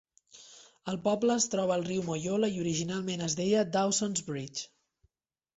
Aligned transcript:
El 0.93 0.97
poble 1.07 1.35
es 1.41 1.45
troba 1.55 1.75
al 1.75 1.85
riu 1.89 2.03
Moyola 2.07 2.51
i 2.55 2.57
originalment 2.63 3.25
es 3.29 3.39
deia 3.43 3.63
"Dawson's 3.77 4.29
Bridge". 4.31 4.65